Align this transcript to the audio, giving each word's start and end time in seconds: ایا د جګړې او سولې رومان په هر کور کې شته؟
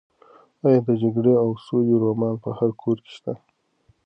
ایا 0.65 0.79
د 0.87 0.89
جګړې 1.01 1.33
او 1.43 1.49
سولې 1.65 1.95
رومان 2.03 2.35
په 2.43 2.49
هر 2.57 2.69
کور 2.81 2.97
کې 3.05 3.11
شته؟ 3.17 3.33